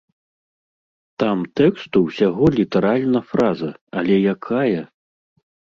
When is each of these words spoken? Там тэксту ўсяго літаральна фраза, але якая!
Там 1.23 1.43
тэксту 1.61 1.97
ўсяго 2.07 2.45
літаральна 2.59 3.19
фраза, 3.35 3.71
але 4.03 4.15
якая! 4.37 4.81